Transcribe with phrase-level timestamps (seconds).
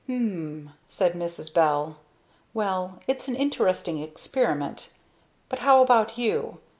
[0.07, 1.53] "M'm!" said Mrs.
[1.53, 1.97] Bell.
[2.55, 4.91] "Well, it's an interesting experiment.
[5.47, 6.57] But how about you?